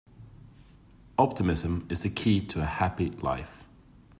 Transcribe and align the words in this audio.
Optimism 1.19 1.85
is 1.87 1.99
the 1.99 2.09
key 2.09 2.41
to 2.47 2.59
a 2.61 2.65
happy 2.65 3.11
life. 3.11 3.63